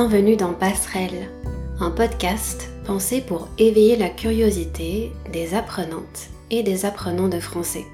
[0.00, 1.28] Bienvenue dans Passerelle,
[1.80, 7.84] un podcast pensé pour éveiller la curiosité des apprenantes et des apprenants de français.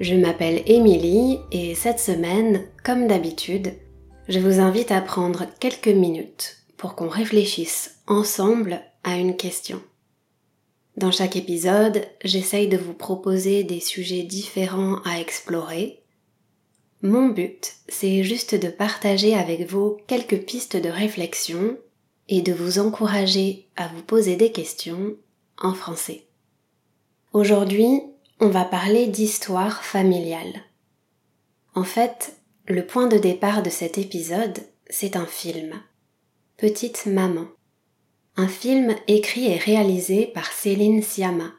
[0.00, 3.74] Je m'appelle Émilie et cette semaine, comme d'habitude,
[4.28, 9.80] je vous invite à prendre quelques minutes pour qu'on réfléchisse ensemble à une question.
[10.96, 16.02] Dans chaque épisode, j'essaye de vous proposer des sujets différents à explorer.
[17.02, 21.78] Mon but, c'est juste de partager avec vous quelques pistes de réflexion
[22.28, 25.14] et de vous encourager à vous poser des questions
[25.58, 26.26] en français.
[27.32, 28.02] Aujourd'hui,
[28.40, 30.62] on va parler d'histoire familiale.
[31.74, 34.58] En fait, le point de départ de cet épisode,
[34.90, 35.80] c'est un film.
[36.56, 37.46] Petite Maman
[38.38, 41.50] un film écrit et réalisé par Céline Siama.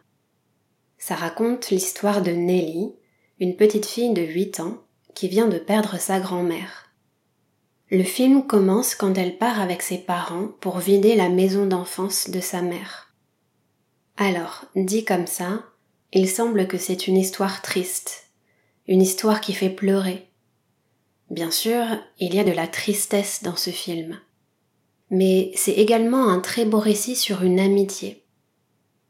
[0.97, 2.93] Ça raconte l'histoire de Nelly,
[3.41, 4.77] une petite fille de 8 ans
[5.15, 6.89] qui vient de perdre sa grand-mère.
[7.91, 12.39] Le film commence quand elle part avec ses parents pour vider la maison d'enfance de
[12.39, 13.13] sa mère.
[14.17, 15.63] Alors, dit comme ça,
[16.13, 18.29] il semble que c'est une histoire triste,
[18.87, 20.27] une histoire qui fait pleurer.
[21.29, 21.85] Bien sûr,
[22.19, 24.19] il y a de la tristesse dans ce film
[25.09, 28.23] mais c'est également un très beau récit sur une amitié.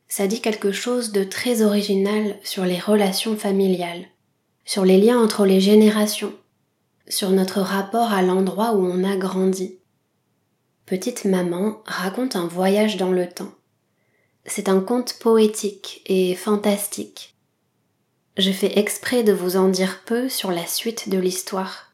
[0.07, 4.05] Ça dit quelque chose de très original sur les relations familiales,
[4.69, 6.31] sur les liens entre les générations,
[7.07, 9.79] sur notre rapport à l'endroit où on a grandi.
[10.85, 13.51] Petite Maman raconte un voyage dans le temps.
[14.45, 17.35] C'est un conte poétique et fantastique.
[18.37, 21.91] Je fais exprès de vous en dire peu sur la suite de l'histoire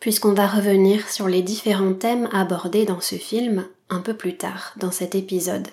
[0.00, 4.72] puisqu'on va revenir sur les différents thèmes abordés dans ce film un peu plus tard
[4.78, 5.68] dans cet épisode.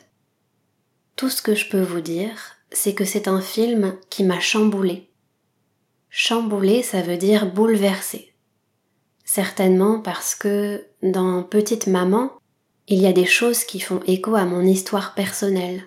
[1.15, 5.04] Tout ce que je peux vous dire, c'est que c'est un film qui m'a chamboulé.
[6.17, 8.33] Chamboulé, ça veut dire bouleversé.
[9.25, 12.31] Certainement parce que dans Petite Maman,
[12.87, 15.83] il y a des choses qui font écho à mon histoire personnelle.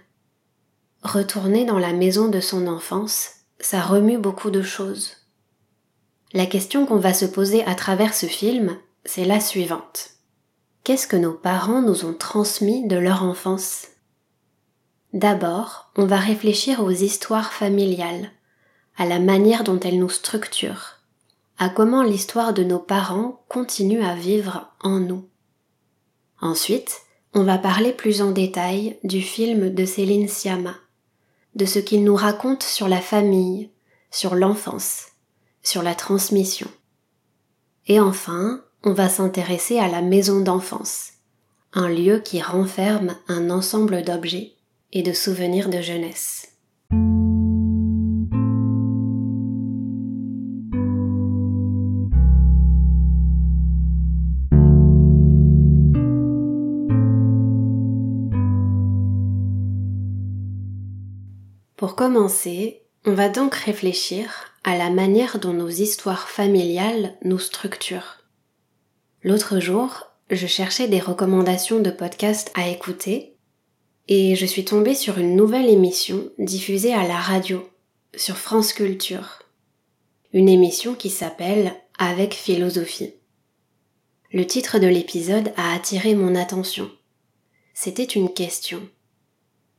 [1.02, 5.16] Retourner dans la maison de son enfance, ça remue beaucoup de choses.
[6.34, 10.10] La question qu'on va se poser à travers ce film, c'est la suivante.
[10.84, 13.86] Qu'est-ce que nos parents nous ont transmis de leur enfance?
[15.14, 18.30] D'abord, on va réfléchir aux histoires familiales,
[18.98, 20.98] à la manière dont elles nous structurent,
[21.56, 25.24] à comment l'histoire de nos parents continue à vivre en nous.
[26.40, 27.00] Ensuite,
[27.32, 30.74] on va parler plus en détail du film de Céline Sciamma,
[31.54, 33.70] de ce qu'il nous raconte sur la famille,
[34.10, 35.06] sur l'enfance,
[35.62, 36.68] sur la transmission.
[37.86, 41.12] Et enfin, on va s'intéresser à la maison d'enfance,
[41.72, 44.54] un lieu qui renferme un ensemble d'objets
[44.92, 46.48] et de souvenirs de jeunesse.
[61.98, 68.18] Commencer, on va donc réfléchir à la manière dont nos histoires familiales nous structurent.
[69.24, 73.34] L'autre jour, je cherchais des recommandations de podcasts à écouter
[74.06, 77.68] et je suis tombée sur une nouvelle émission diffusée à la radio
[78.14, 79.42] sur France Culture.
[80.32, 83.14] Une émission qui s'appelle Avec philosophie.
[84.32, 86.92] Le titre de l'épisode a attiré mon attention.
[87.74, 88.88] C'était une question.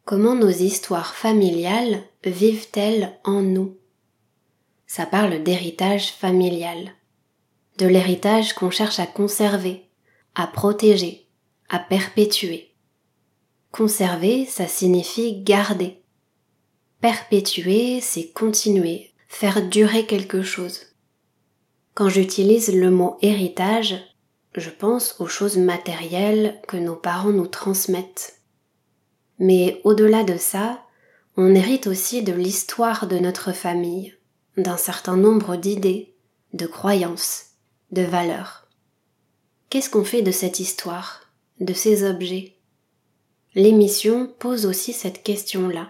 [0.04, 3.78] Comment nos histoires familiales vivent-elles en nous?
[4.88, 6.92] Ça parle d'héritage familial,
[7.78, 9.90] de l'héritage qu'on cherche à conserver,
[10.36, 11.28] à protéger,
[11.70, 12.74] à perpétuer.
[13.72, 16.02] Conserver, ça signifie garder.
[17.02, 20.88] Perpétuer, c'est continuer, faire durer quelque chose.
[21.94, 23.96] Quand j'utilise le mot héritage,
[24.56, 28.40] je pense aux choses matérielles que nos parents nous transmettent.
[29.38, 30.84] Mais au-delà de ça,
[31.42, 34.14] on hérite aussi de l'histoire de notre famille,
[34.58, 36.14] d'un certain nombre d'idées,
[36.52, 37.52] de croyances,
[37.94, 38.68] de valeurs.
[39.70, 41.32] Qu'est-ce qu'on fait de cette histoire,
[41.62, 42.58] de ces objets?
[43.56, 45.90] L'émission pose aussi cette question-là.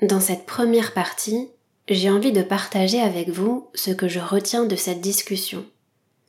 [0.00, 1.50] Dans cette première partie,
[1.90, 5.66] j'ai envie de partager avec vous ce que je retiens de cette discussion,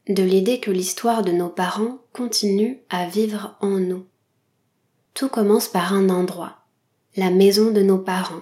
[0.10, 4.06] de l'idée que l'histoire de nos parents continue à vivre en nous.
[5.14, 6.61] Tout commence par un endroit,
[7.18, 8.42] la maison de nos parents.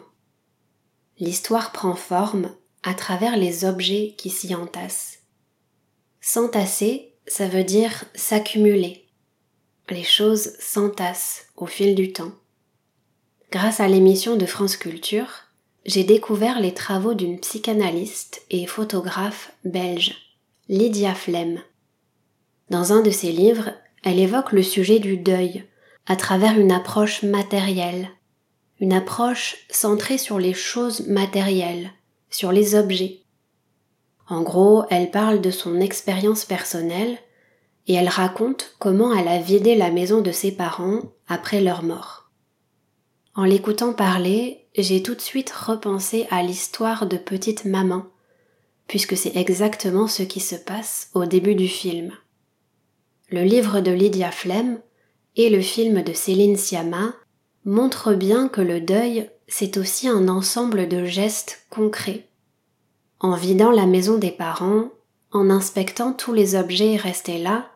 [1.18, 2.52] L'histoire prend forme
[2.84, 5.20] à travers les objets qui s'y entassent.
[6.22, 9.08] S'entasser, ça veut dire s'accumuler.
[9.90, 12.32] Les choses s'entassent au fil du temps.
[13.52, 15.32] Grâce à l'émission de France Culture,
[15.86, 20.16] j'ai découvert les travaux d'une psychanalyste et photographe belge,
[20.68, 21.60] Lydia Flem.
[22.70, 23.72] Dans un de ses livres,
[24.04, 25.66] elle évoque le sujet du deuil
[26.06, 28.10] à travers une approche matérielle,
[28.80, 31.92] une approche centrée sur les choses matérielles,
[32.30, 33.22] sur les objets.
[34.28, 37.18] En gros, elle parle de son expérience personnelle
[37.88, 42.30] et elle raconte comment elle a vidé la maison de ses parents après leur mort.
[43.36, 48.06] En l'écoutant parler, j'ai tout de suite repensé à l'histoire de petite maman,
[48.88, 52.12] puisque c'est exactement ce qui se passe au début du film.
[53.30, 54.80] Le livre de Lydia Flem
[55.36, 57.14] et le film de Céline Sciamma
[57.70, 62.26] montrent bien que le deuil, c'est aussi un ensemble de gestes concrets.
[63.20, 64.90] En vidant la maison des parents,
[65.32, 67.70] en inspectant tous les objets restés là,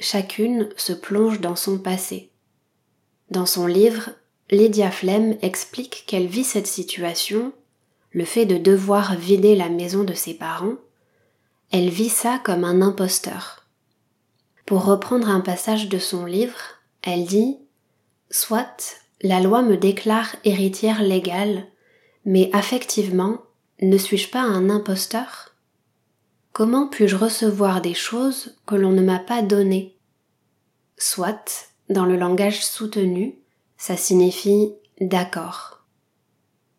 [0.00, 2.32] chacune se plonge dans son passé.
[3.30, 4.10] Dans son livre,
[4.50, 7.52] Lydia Flem explique qu'elle vit cette situation,
[8.10, 10.74] le fait de devoir vider la maison de ses parents,
[11.70, 13.66] elle vit ça comme un imposteur.
[14.66, 16.58] Pour reprendre un passage de son livre,
[17.02, 17.56] elle dit
[18.30, 21.66] Soit la loi me déclare héritière légale,
[22.24, 23.38] mais affectivement,
[23.80, 25.54] ne suis-je pas un imposteur?
[26.52, 29.96] Comment puis-je recevoir des choses que l'on ne m'a pas données?
[30.96, 33.38] Soit, dans le langage soutenu,
[33.76, 35.84] ça signifie d'accord.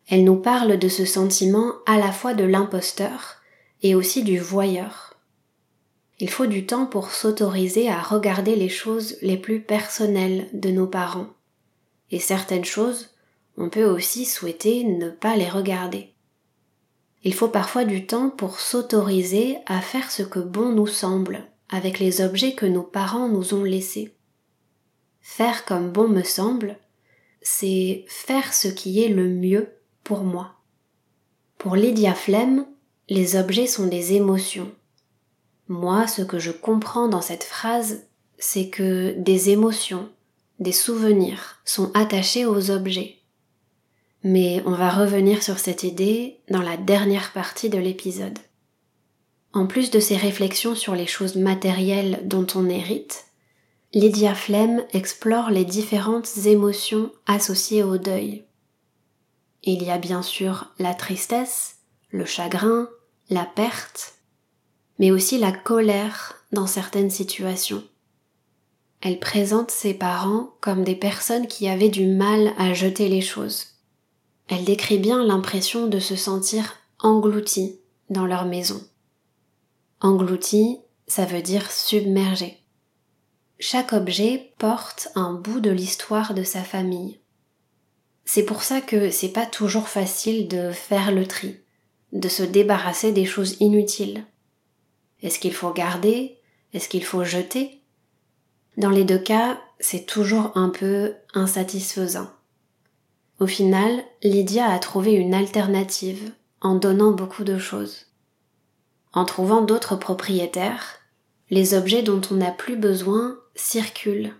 [0.08, 3.36] Elle nous parle de ce sentiment à la fois de l'imposteur
[3.82, 5.14] et aussi du voyeur.
[6.18, 10.86] Il faut du temps pour s'autoriser à regarder les choses les plus personnelles de nos
[10.86, 11.28] parents.
[12.10, 13.10] Et certaines choses,
[13.56, 16.14] on peut aussi souhaiter ne pas les regarder.
[17.22, 21.98] Il faut parfois du temps pour s'autoriser à faire ce que bon nous semble avec
[21.98, 24.14] les objets que nos parents nous ont laissés.
[25.20, 26.78] Faire comme bon me semble,
[27.42, 29.68] c'est faire ce qui est le mieux
[30.02, 30.54] pour moi.
[31.58, 32.66] Pour Lydia Flemme,
[33.08, 34.72] les objets sont des émotions.
[35.68, 38.06] Moi, ce que je comprends dans cette phrase,
[38.38, 40.08] c'est que des émotions,
[40.60, 43.16] des souvenirs sont attachés aux objets.
[44.22, 48.38] Mais on va revenir sur cette idée dans la dernière partie de l'épisode.
[49.52, 53.24] En plus de ces réflexions sur les choses matérielles dont on hérite,
[53.94, 58.44] Lydia Flemme explore les différentes émotions associées au deuil.
[59.64, 61.78] Il y a bien sûr la tristesse,
[62.10, 62.88] le chagrin,
[63.30, 64.14] la perte,
[64.98, 67.82] mais aussi la colère dans certaines situations.
[69.00, 73.66] Elle présente ses parents comme des personnes qui avaient du mal à jeter les choses.
[74.48, 77.80] Elle décrit bien l'impression de se sentir engloutie
[78.10, 78.82] dans leur maison.
[80.00, 82.58] Engloutie, ça veut dire submergé.
[83.58, 87.20] Chaque objet porte un bout de l'histoire de sa famille.
[88.24, 91.56] C'est pour ça que c'est pas toujours facile de faire le tri,
[92.12, 94.24] de se débarrasser des choses inutiles.
[95.22, 96.38] Est-ce qu'il faut garder?
[96.72, 97.79] Est-ce qu'il faut jeter?
[98.80, 102.30] Dans les deux cas, c'est toujours un peu insatisfaisant.
[103.38, 106.32] Au final, Lydia a trouvé une alternative
[106.62, 108.06] en donnant beaucoup de choses.
[109.12, 110.94] En trouvant d'autres propriétaires,
[111.50, 114.32] les objets dont on n'a plus besoin circulent.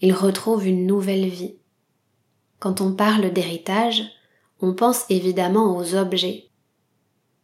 [0.00, 1.56] Ils retrouvent une nouvelle vie.
[2.60, 4.02] Quand on parle d'héritage,
[4.62, 6.46] on pense évidemment aux objets.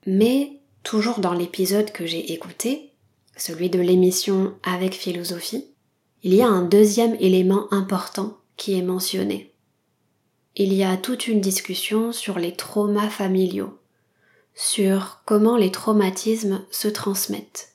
[0.06, 2.94] Mais, toujours dans l'épisode que j'ai écouté,
[3.36, 5.73] celui de l'émission Avec philosophie,
[6.24, 9.52] il y a un deuxième élément important qui est mentionné.
[10.56, 13.78] Il y a toute une discussion sur les traumas familiaux,
[14.54, 17.74] sur comment les traumatismes se transmettent.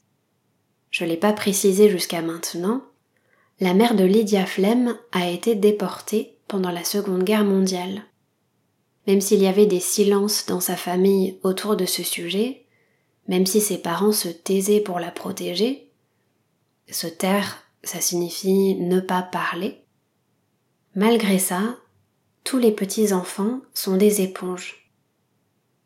[0.90, 2.82] Je ne l'ai pas précisé jusqu'à maintenant,
[3.60, 8.02] la mère de Lydia Flem a été déportée pendant la Seconde Guerre mondiale.
[9.06, 12.66] Même s'il y avait des silences dans sa famille autour de ce sujet,
[13.28, 15.92] même si ses parents se taisaient pour la protéger,
[16.90, 19.84] se taire, ça signifie ne pas parler.
[20.96, 21.78] Malgré ça,
[22.44, 24.92] tous les petits-enfants sont des éponges.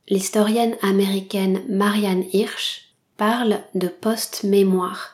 [0.09, 5.13] L'historienne américaine Marianne Hirsch parle de post-mémoire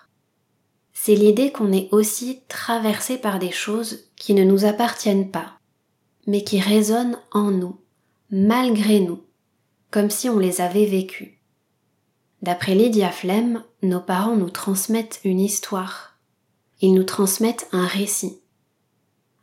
[1.02, 5.58] c'est l'idée qu'on est aussi traversé par des choses qui ne nous appartiennent pas,
[6.28, 7.80] mais qui résonnent en nous,
[8.32, 9.24] malgré nous,
[9.92, 11.40] comme si on les avait vécues.
[12.42, 16.09] D'après Lydia Flem, nos parents nous transmettent une histoire.
[16.82, 18.40] Ils nous transmettent un récit.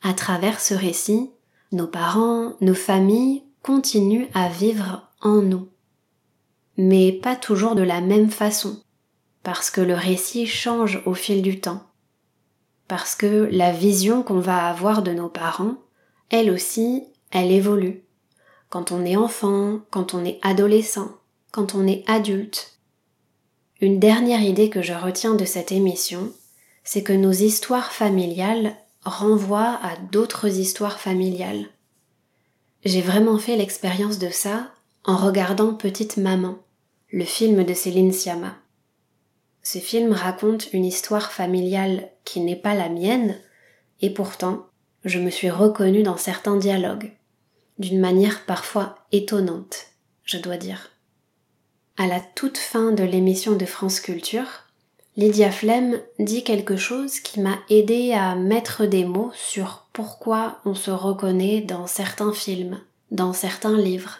[0.03, 1.31] À travers ce récit,
[1.73, 5.69] nos parents, nos familles continuent à vivre en nous.
[6.77, 8.83] Mais pas toujours de la même façon
[9.47, 11.85] parce que le récit change au fil du temps,
[12.89, 15.77] parce que la vision qu'on va avoir de nos parents,
[16.31, 18.03] elle aussi, elle évolue.
[18.71, 21.13] Quand on est enfant, quand on est adolescent,
[21.53, 22.81] quand on est adulte.
[23.81, 26.33] Une dernière idée que je retiens de cette émission,
[26.87, 31.67] c'est que nos histoires familiales renvoient à d'autres histoires familiales.
[32.85, 34.71] J'ai vraiment fait l'expérience de ça
[35.03, 36.59] en regardant Petite Maman,
[37.11, 38.55] le film de Céline Sciamma.
[39.65, 43.37] Ce film raconte une histoire familiale qui n'est pas la mienne,
[44.01, 44.67] et pourtant,
[45.05, 47.11] je me suis reconnue dans certains dialogues,
[47.81, 49.87] d'une manière parfois étonnante,
[50.23, 50.91] je dois dire.
[51.97, 54.66] À la toute fin de l'émission de France Culture,
[55.17, 60.75] Lydia Flem dit quelque chose qui m'a aidé à mettre des mots sur pourquoi on
[60.75, 62.79] se reconnaît dans certains films,
[63.11, 64.19] dans certains livres.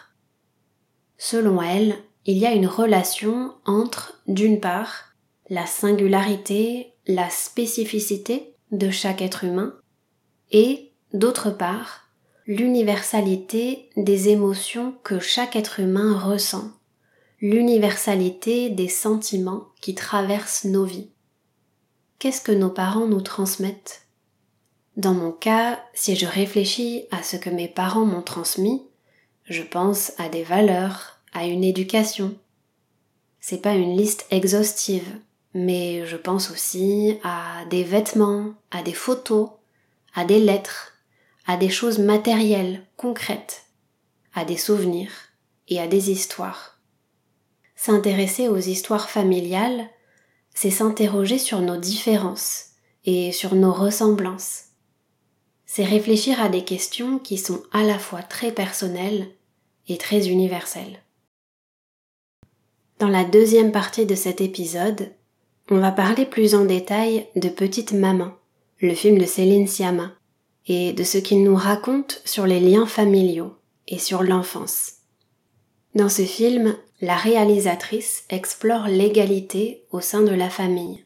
[1.19, 5.13] Selon elle, il y a une relation entre, d'une part,
[5.51, 9.75] la singularité, la spécificité de chaque être humain,
[10.51, 12.07] et, d'autre part,
[12.47, 16.71] l'universalité des émotions que chaque être humain ressent
[17.39, 21.11] l'universalité des sentiments qui traversent nos vies.
[22.17, 24.07] Qu'est-ce que nos parents nous transmettent?
[24.95, 28.81] Dans mon cas, si je réfléchis à ce que mes parents m'ont transmis,
[29.45, 32.35] je pense à des valeurs, à une éducation.
[33.39, 35.19] C'est pas une liste exhaustive,
[35.53, 39.51] mais je pense aussi à des vêtements, à des photos,
[40.15, 40.93] à des lettres,
[41.45, 43.65] à des choses matérielles, concrètes,
[44.33, 45.11] à des souvenirs
[45.67, 46.76] et à des histoires.
[47.77, 49.87] S'intéresser aux histoires familiales,
[50.55, 52.71] c'est s'interroger sur nos différences
[53.05, 54.63] et sur nos ressemblances.
[55.67, 59.27] C'est réfléchir à des questions qui sont à la fois très personnelles
[59.87, 61.03] et très universelles.
[62.97, 65.11] Dans la deuxième partie de cet épisode,
[65.69, 68.31] on va parler plus en détail de Petite Maman,
[68.79, 70.13] le film de Céline Sciamma,
[70.65, 73.53] et de ce qu'il nous raconte sur les liens familiaux
[73.87, 74.93] et sur l'enfance.
[75.93, 81.05] Dans ce film, la réalisatrice explore l'égalité au sein de la famille.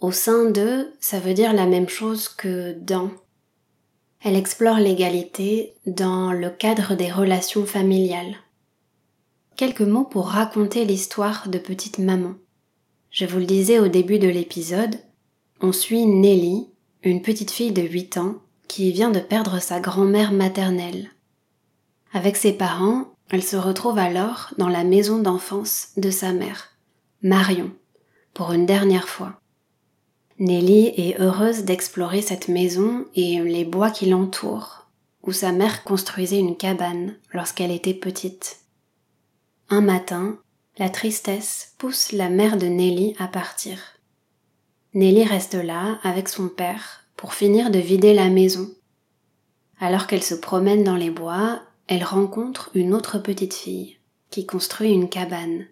[0.00, 3.10] Au sein de, ça veut dire la même chose que dans.
[4.20, 8.36] Elle explore l'égalité dans le cadre des relations familiales.
[9.56, 12.34] Quelques mots pour raconter l'histoire de Petite Maman.
[13.10, 14.96] Je vous le disais au début de l'épisode,
[15.60, 16.68] on suit Nelly,
[17.04, 18.36] une petite fille de 8 ans
[18.66, 21.10] qui vient de perdre sa grand-mère maternelle.
[22.12, 26.68] Avec ses parents, elle se retrouve alors dans la maison d'enfance de sa mère,
[27.22, 27.72] Marion,
[28.34, 29.40] pour une dernière fois.
[30.38, 34.86] Nelly est heureuse d'explorer cette maison et les bois qui l'entourent,
[35.22, 38.60] où sa mère construisait une cabane lorsqu'elle était petite.
[39.70, 40.38] Un matin,
[40.76, 43.78] la tristesse pousse la mère de Nelly à partir.
[44.92, 48.68] Nelly reste là avec son père pour finir de vider la maison.
[49.80, 53.98] Alors qu'elle se promène dans les bois, elle rencontre une autre petite fille
[54.30, 55.66] qui construit une cabane.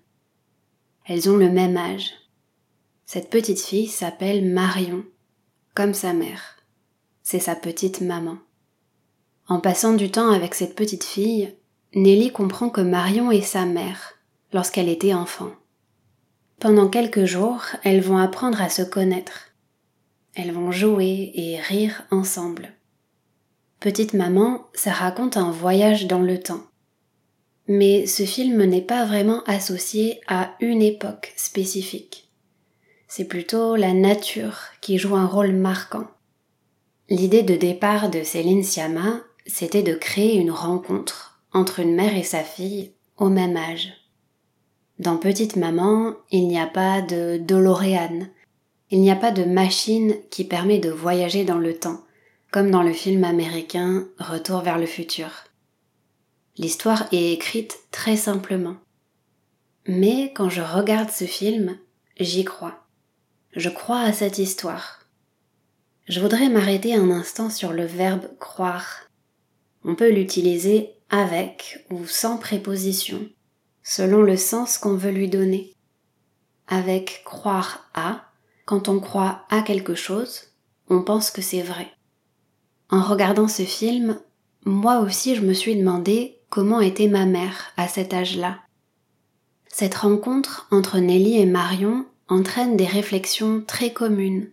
[1.06, 2.12] Elles ont le même âge.
[3.06, 5.04] Cette petite fille s'appelle Marion,
[5.74, 6.56] comme sa mère.
[7.22, 8.38] C'est sa petite maman.
[9.48, 11.54] En passant du temps avec cette petite fille,
[11.94, 14.14] Nelly comprend que Marion est sa mère
[14.52, 15.50] lorsqu'elle était enfant.
[16.60, 19.48] Pendant quelques jours, elles vont apprendre à se connaître.
[20.34, 22.74] Elles vont jouer et rire ensemble.
[23.80, 26.60] Petite maman, ça raconte un voyage dans le temps.
[27.66, 32.28] Mais ce film n'est pas vraiment associé à une époque spécifique.
[33.08, 36.04] C'est plutôt la nature qui joue un rôle marquant.
[37.08, 42.22] L'idée de départ de Céline Sciamma, c'était de créer une rencontre entre une mère et
[42.22, 43.94] sa fille au même âge.
[44.98, 48.26] Dans Petite Maman, il n'y a pas de DeLorean,
[48.90, 52.02] il n'y a pas de machine qui permet de voyager dans le temps
[52.50, 55.30] comme dans le film américain Retour vers le futur.
[56.56, 58.76] L'histoire est écrite très simplement.
[59.86, 61.78] Mais quand je regarde ce film,
[62.18, 62.84] j'y crois.
[63.52, 65.00] Je crois à cette histoire.
[66.08, 69.08] Je voudrais m'arrêter un instant sur le verbe croire.
[69.84, 73.28] On peut l'utiliser avec ou sans préposition,
[73.82, 75.74] selon le sens qu'on veut lui donner.
[76.66, 78.32] Avec croire à,
[78.66, 80.52] quand on croit à quelque chose,
[80.88, 81.90] on pense que c'est vrai.
[82.92, 84.18] En regardant ce film,
[84.64, 88.58] moi aussi je me suis demandé comment était ma mère à cet âge-là.
[89.68, 94.50] Cette rencontre entre Nelly et Marion entraîne des réflexions très communes,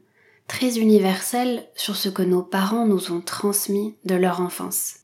[0.48, 4.98] très universelles sur ce que nos parents nous ont transmis de leur enfance.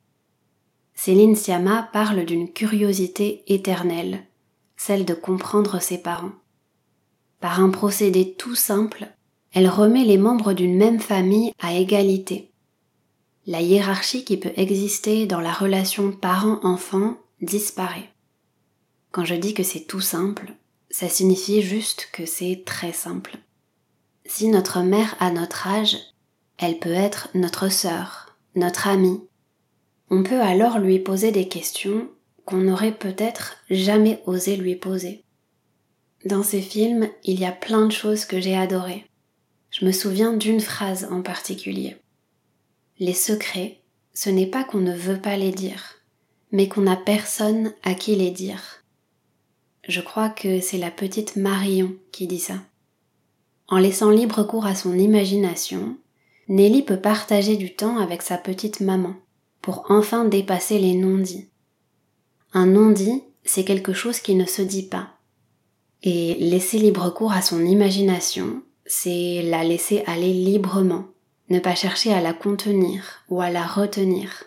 [0.93, 4.27] Céline Siama parle d'une curiosité éternelle,
[4.77, 6.33] celle de comprendre ses parents.
[7.39, 9.07] Par un procédé tout simple,
[9.53, 12.52] elle remet les membres d'une même famille à égalité
[13.45, 18.09] la hiérarchie qui peut exister dans la relation parent-enfant disparaît.
[19.11, 20.53] Quand je dis que c'est tout simple,
[20.89, 23.37] ça signifie juste que c'est très simple.
[24.25, 25.97] si notre mère a notre âge,
[26.57, 29.19] elle peut être notre sœur, notre amie.
[30.09, 32.07] On peut alors lui poser des questions
[32.45, 35.25] qu'on n'aurait peut-être jamais osé lui poser.
[36.25, 39.05] Dans ces films, il y a plein de choses que j'ai adorées.
[39.71, 41.97] Je me souviens d'une phrase en particulier.
[42.99, 43.79] Les secrets,
[44.13, 45.95] ce n'est pas qu'on ne veut pas les dire,
[46.51, 48.83] mais qu'on n'a personne à qui les dire.
[49.87, 52.61] Je crois que c'est la petite Marion qui dit ça.
[53.67, 55.97] En laissant libre cours à son imagination,
[56.47, 59.15] Nelly peut partager du temps avec sa petite maman
[59.61, 61.47] pour enfin dépasser les non-dits.
[62.53, 65.17] Un non-dit, c'est quelque chose qui ne se dit pas.
[66.03, 71.05] Et laisser libre cours à son imagination, c'est la laisser aller librement,
[71.59, 74.45] pas chercher à la contenir ou à la retenir.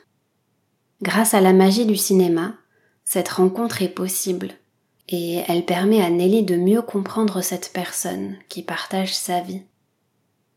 [1.02, 2.54] Grâce à la magie du cinéma,
[3.04, 4.54] cette rencontre est possible
[5.08, 9.62] et elle permet à Nelly de mieux comprendre cette personne qui partage sa vie.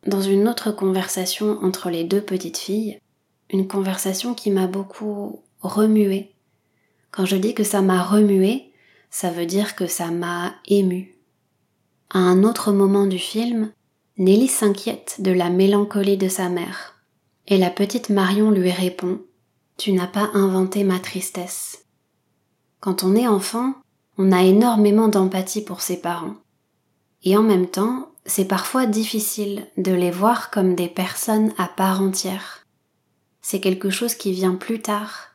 [0.08, 3.00] Dans une autre conversation entre les deux petites filles,
[3.52, 6.34] une conversation qui m'a beaucoup remuée.
[7.12, 8.72] Quand je dis que ça m'a remuée,
[9.10, 11.16] ça veut dire que ça m'a ému.
[12.12, 13.72] À un autre moment du film,
[14.20, 16.96] Nelly s'inquiète de la mélancolie de sa mère,
[17.48, 19.22] et la petite Marion lui répond
[19.78, 21.86] Tu n'as pas inventé ma tristesse.
[22.82, 23.76] Quand on est enfant,
[24.18, 26.36] on a énormément d'empathie pour ses parents.
[27.24, 32.02] Et en même temps, c'est parfois difficile de les voir comme des personnes à part
[32.02, 32.66] entière.
[33.42, 35.30] C'est quelque chose qui vient plus tard.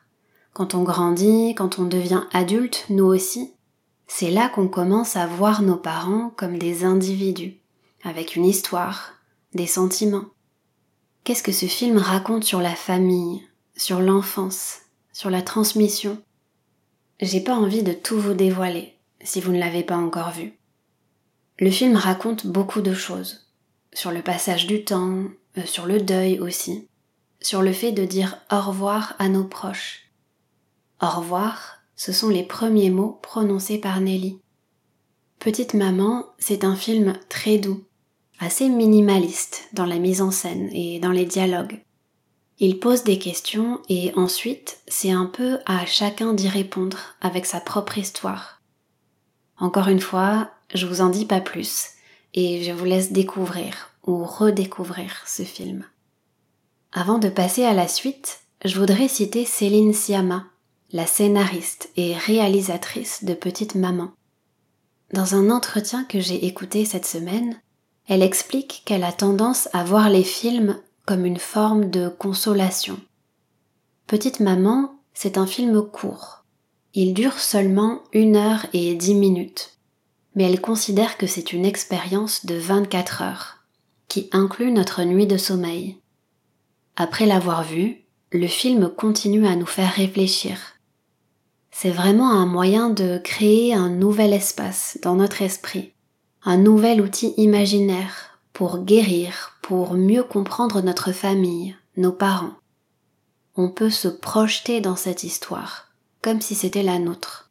[0.53, 3.51] Quand on grandit, quand on devient adulte, nous aussi,
[4.05, 7.59] c'est là qu'on commence à voir nos parents comme des individus,
[8.05, 9.13] avec une histoire,
[9.53, 10.27] des sentiments.
[11.23, 13.43] Qu'est-ce que ce film raconte sur la famille,
[13.75, 14.81] sur l'enfance,
[15.11, 16.21] sur la transmission?
[17.19, 20.53] J'ai pas envie de tout vous dévoiler si vous ne l'avez pas encore vu.
[21.57, 23.47] Le film raconte beaucoup de choses.
[23.91, 25.23] Sur le passage du temps,
[25.57, 26.87] euh, sur le deuil aussi,
[27.41, 30.11] sur le fait de dire au revoir à nos proches.
[31.01, 34.39] Au revoir, ce sont les premiers mots prononcés par Nelly.
[35.39, 37.83] Petite Maman, c'est un film très doux,
[38.39, 41.81] assez minimaliste dans la mise en scène et dans les dialogues.
[42.59, 47.59] Il pose des questions et ensuite c'est un peu à chacun d'y répondre avec sa
[47.59, 48.61] propre histoire.
[49.57, 51.89] Encore une fois, je vous en dis pas plus
[52.33, 55.85] et je vous laisse découvrir ou redécouvrir ce film.
[56.91, 60.45] Avant de passer à la suite, je voudrais citer Céline Siama,
[60.91, 64.11] la scénariste et réalisatrice de Petite Maman.
[65.13, 67.59] Dans un entretien que j'ai écouté cette semaine,
[68.07, 72.99] elle explique qu'elle a tendance à voir les films comme une forme de consolation.
[74.07, 76.43] Petite Maman, c'est un film court.
[76.93, 79.71] Il dure seulement une heure et dix minutes.
[80.35, 83.57] Mais elle considère que c'est une expérience de 24 heures,
[84.07, 85.97] qui inclut notre nuit de sommeil.
[86.95, 90.59] Après l'avoir vu, le film continue à nous faire réfléchir.
[91.71, 95.94] C'est vraiment un moyen de créer un nouvel espace dans notre esprit,
[96.47, 102.53] un nouvel outil imaginaire pour guérir, pour mieux comprendre notre famille, nos parents.
[103.55, 105.89] On peut se projeter dans cette histoire,
[106.21, 107.49] comme si c'était la nôtre.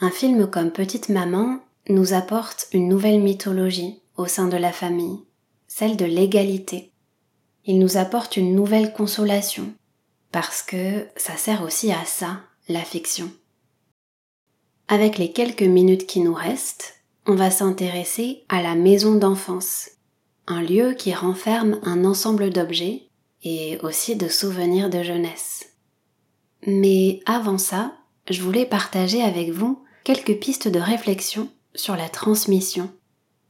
[0.00, 5.20] Un film comme Petite Maman nous apporte une nouvelle mythologie au sein de la famille,
[5.68, 6.90] celle de l'égalité.
[7.66, 9.72] Il nous apporte une nouvelle consolation,
[10.32, 13.30] parce que ça sert aussi à ça, la fiction.
[14.88, 19.90] Avec les quelques minutes qui nous restent, on va s'intéresser à la maison d'enfance
[20.46, 23.08] un lieu qui renferme un ensemble d'objets
[23.44, 25.70] et aussi de souvenirs de jeunesse.
[26.66, 27.92] Mais avant ça,
[28.30, 32.90] je voulais partager avec vous quelques pistes de réflexion sur la transmission,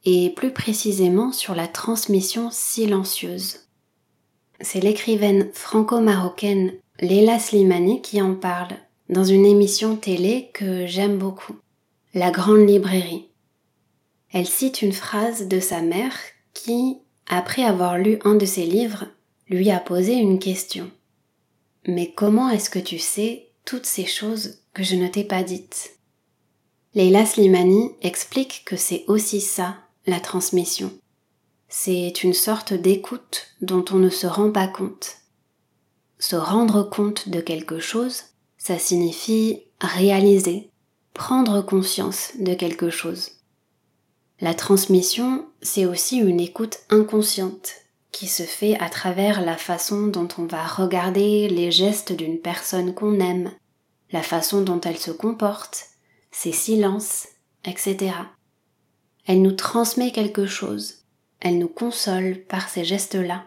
[0.04, 3.60] et plus précisément sur la transmission silencieuse.
[4.60, 8.76] C'est l'écrivaine franco-marocaine Leila Slimani qui en parle
[9.08, 11.56] dans une émission télé que j'aime beaucoup,
[12.14, 13.31] La Grande Librairie.
[14.32, 16.16] Elle cite une phrase de sa mère
[16.54, 19.06] qui, après avoir lu un de ses livres,
[19.48, 20.90] lui a posé une question.
[21.86, 25.98] Mais comment est-ce que tu sais toutes ces choses que je ne t'ai pas dites?
[26.94, 30.92] Leila Slimani explique que c'est aussi ça, la transmission.
[31.68, 35.16] C'est une sorte d'écoute dont on ne se rend pas compte.
[36.18, 38.24] Se rendre compte de quelque chose,
[38.56, 40.70] ça signifie réaliser,
[41.14, 43.41] prendre conscience de quelque chose.
[44.42, 47.74] La transmission, c'est aussi une écoute inconsciente
[48.10, 52.92] qui se fait à travers la façon dont on va regarder les gestes d'une personne
[52.92, 53.52] qu'on aime,
[54.10, 55.84] la façon dont elle se comporte,
[56.32, 57.28] ses silences,
[57.64, 58.14] etc.
[59.26, 61.04] Elle nous transmet quelque chose,
[61.38, 63.44] elle nous console par ces gestes-là.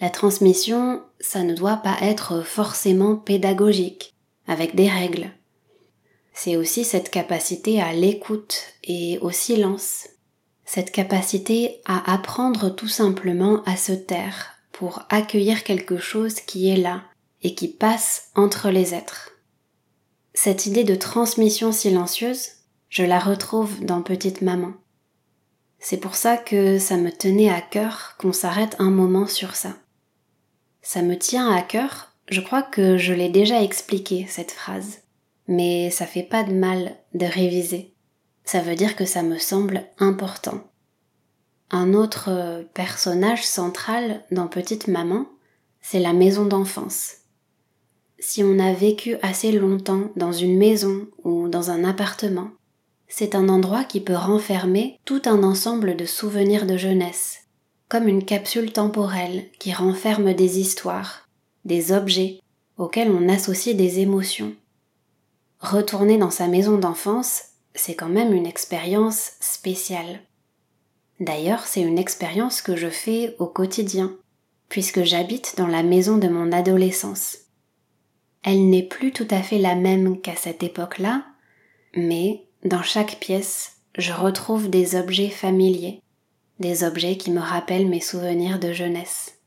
[0.00, 4.14] La transmission, ça ne doit pas être forcément pédagogique,
[4.46, 5.30] avec des règles.
[6.42, 10.08] C'est aussi cette capacité à l'écoute et au silence,
[10.64, 16.78] cette capacité à apprendre tout simplement à se taire pour accueillir quelque chose qui est
[16.78, 17.02] là
[17.42, 19.32] et qui passe entre les êtres.
[20.32, 22.52] Cette idée de transmission silencieuse,
[22.88, 24.72] je la retrouve dans Petite Maman.
[25.78, 29.76] C'est pour ça que ça me tenait à cœur qu'on s'arrête un moment sur ça.
[30.80, 35.02] Ça me tient à cœur, je crois que je l'ai déjà expliqué cette phrase,
[35.50, 37.92] mais ça fait pas de mal de réviser.
[38.44, 40.64] Ça veut dire que ça me semble important.
[41.70, 45.26] Un autre personnage central dans Petite Maman,
[45.82, 47.20] c'est la maison d'enfance
[48.20, 52.50] si on a vécu assez longtemps dans une maison ou dans un appartement.
[53.08, 57.48] C'est un endroit qui peut renfermer tout un ensemble de souvenirs de jeunesse,
[57.88, 61.26] comme une capsule temporelle qui renferme des histoires,
[61.64, 62.40] des objets
[62.76, 64.54] auxquels on associe des émotions.
[65.60, 67.42] Retourner dans sa maison d'enfance,
[67.74, 70.20] c'est quand même une expérience spéciale.
[71.20, 74.16] D'ailleurs, c'est une expérience que je fais au quotidien,
[74.70, 77.36] puisque j'habite dans la maison de mon adolescence.
[78.42, 81.26] Elle n'est plus tout à fait la même qu'à cette époque-là,
[81.94, 86.00] mais dans chaque pièce, je retrouve des objets familiers,
[86.58, 89.39] des objets qui me rappellent mes souvenirs de jeunesse.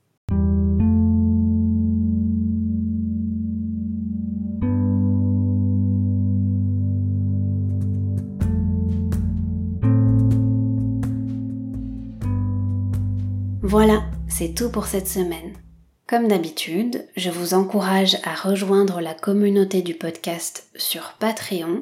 [13.74, 15.58] Voilà, c'est tout pour cette semaine.
[16.06, 21.82] Comme d'habitude, je vous encourage à rejoindre la communauté du podcast sur Patreon.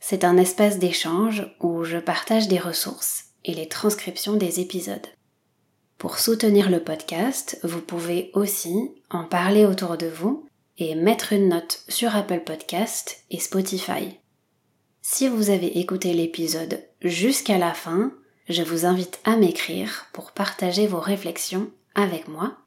[0.00, 5.06] C'est un espace d'échange où je partage des ressources et les transcriptions des épisodes.
[5.96, 10.44] Pour soutenir le podcast, vous pouvez aussi en parler autour de vous
[10.76, 14.18] et mettre une note sur Apple Podcast et Spotify.
[15.02, 18.12] Si vous avez écouté l'épisode jusqu'à la fin,
[18.48, 22.58] je vous invite à m'écrire pour partager vos réflexions avec moi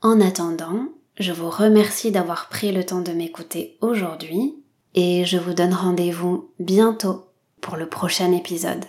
[0.00, 0.86] en attendant,
[1.18, 4.54] je vous remercie d'avoir pris le temps de m'écouter aujourd'hui
[4.94, 7.26] et je vous donne rendez-vous bientôt
[7.60, 8.84] pour le prochain épisode.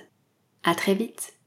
[0.63, 1.38] À très vite!